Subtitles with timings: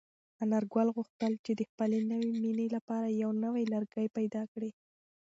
[0.43, 4.71] انارګل غوښتل چې د خپلې نوې مېنې لپاره یو نوی لرګی پیدا کړي.